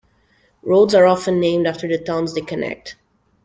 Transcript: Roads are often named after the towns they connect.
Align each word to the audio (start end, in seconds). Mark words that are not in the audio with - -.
Roads 0.63 0.95
are 0.95 1.05
often 1.05 1.39
named 1.39 1.67
after 1.67 1.87
the 1.87 1.99
towns 1.99 2.33
they 2.33 2.41
connect. 2.41 2.95